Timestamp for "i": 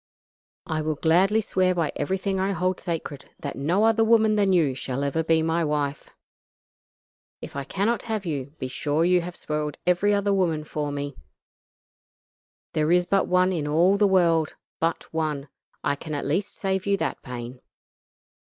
0.65-0.81, 2.39-2.53, 7.55-7.65, 15.83-15.95